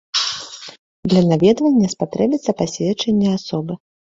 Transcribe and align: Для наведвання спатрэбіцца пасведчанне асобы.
Для 1.13 1.21
наведвання 1.31 1.91
спатрэбіцца 1.95 2.51
пасведчанне 2.63 3.29
асобы. 3.37 3.73